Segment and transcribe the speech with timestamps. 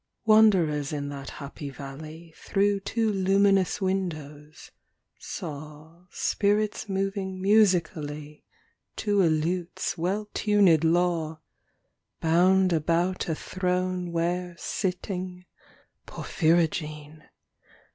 [0.25, 4.71] Wanderers in that happy valley, Through two luminous windows,
[5.19, 8.43] saw Spirits moving musically,
[8.95, 11.39] To a lute's well tunëd law,
[12.19, 15.45] Bound about a throne where, sitting
[16.07, 17.21] (Porphyrogene!)